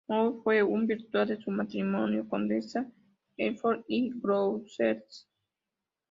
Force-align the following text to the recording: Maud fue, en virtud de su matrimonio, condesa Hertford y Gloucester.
Maud 0.09 0.41
fue, 0.41 0.57
en 0.61 0.87
virtud 0.87 1.27
de 1.27 1.37
su 1.39 1.51
matrimonio, 1.51 2.27
condesa 2.27 2.89
Hertford 3.37 3.81
y 3.87 4.09
Gloucester. 4.09 5.05